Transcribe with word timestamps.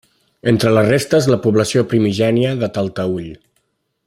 Entre 0.51 0.71
les 0.75 0.87
restes, 0.87 1.27
la 1.33 1.39
població 1.45 1.85
primigènia 1.93 2.57
de 2.65 2.71
Talteüll. 2.79 3.33